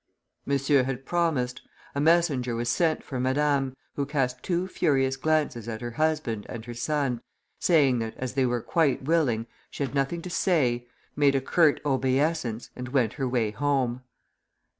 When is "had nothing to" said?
9.85-10.29